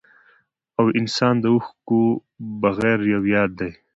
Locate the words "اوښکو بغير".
1.53-2.99